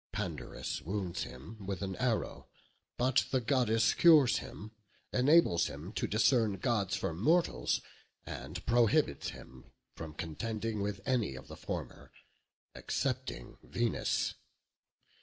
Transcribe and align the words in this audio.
Pandarus 0.11 0.81
wounds 0.81 1.25
him 1.25 1.63
with 1.63 1.83
an 1.83 1.95
arrow, 1.97 2.47
but 2.97 3.25
the 3.29 3.39
goddess 3.39 3.93
cures 3.93 4.39
him, 4.39 4.71
enables 5.13 5.67
him 5.67 5.93
to 5.93 6.07
discern 6.07 6.57
gods 6.57 6.95
from 6.95 7.21
mortals, 7.21 7.81
and 8.25 8.65
prohibits 8.65 9.29
him 9.29 9.65
from 9.95 10.15
contending 10.15 10.81
with 10.81 11.01
any 11.05 11.35
of 11.35 11.47
the 11.47 11.55
former, 11.55 12.11
excepting 12.73 13.59
Venus. 13.61 14.33